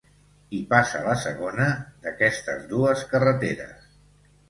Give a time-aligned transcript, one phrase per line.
[0.55, 1.69] Hi passa la segona,
[2.07, 3.97] d'aquestes dues carreteres.